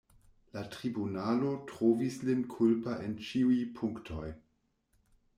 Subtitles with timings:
[0.57, 4.31] La tribunalo trovis lin kulpa en ĉiuj punktoj.